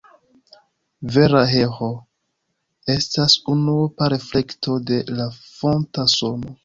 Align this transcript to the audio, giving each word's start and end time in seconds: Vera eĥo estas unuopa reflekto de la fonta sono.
Vera 1.17 1.41
eĥo 1.59 1.89
estas 2.95 3.35
unuopa 3.57 4.11
reflekto 4.17 4.79
de 4.93 4.99
la 5.21 5.29
fonta 5.43 6.09
sono. 6.21 6.57